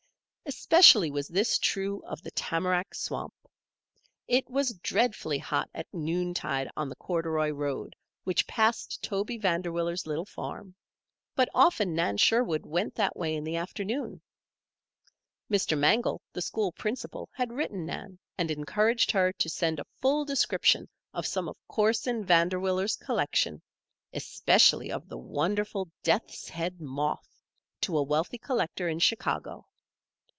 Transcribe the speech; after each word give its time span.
Especially 0.47 1.09
was 1.09 1.29
this 1.29 1.57
true 1.57 2.03
of 2.05 2.21
the 2.23 2.31
tamarack 2.31 2.93
swamp. 2.93 3.33
It 4.27 4.49
was 4.49 4.73
dreadfully 4.73 5.37
hot 5.37 5.69
at 5.73 5.87
noontide 5.93 6.67
on 6.75 6.89
the 6.89 6.95
corduroy 6.97 7.51
road 7.51 7.95
which 8.25 8.47
passed 8.47 9.01
Toby 9.01 9.37
Vanderwiller's 9.37 10.05
little 10.05 10.25
farm; 10.25 10.75
but 11.35 11.47
often 11.53 11.93
Nan 11.95 12.17
Sherwood 12.17 12.65
went 12.65 12.95
that 12.95 13.15
way 13.15 13.33
in 13.35 13.45
the 13.45 13.55
afternoon. 13.55 14.21
Mr. 15.49 15.77
Mangel, 15.77 16.21
the 16.33 16.41
school 16.41 16.73
principal, 16.73 17.29
had 17.31 17.53
written 17.53 17.85
Nan 17.85 18.19
and 18.37 18.51
encouraged 18.51 19.09
her 19.11 19.31
to 19.31 19.47
send 19.47 19.79
a 19.79 19.85
full 20.01 20.25
description 20.25 20.89
of 21.13 21.25
some 21.25 21.47
of 21.47 21.55
Corson 21.69 22.25
Vanderwiller's 22.25 22.97
collection, 22.97 23.61
especially 24.11 24.91
of 24.91 25.07
the 25.07 25.17
wonderful 25.17 25.89
death's 26.03 26.49
head 26.49 26.81
moth, 26.81 27.41
to 27.79 27.97
a 27.97 28.03
wealthy 28.03 28.37
collector 28.37 28.89
in 28.89 28.99
Chicago. 28.99 29.67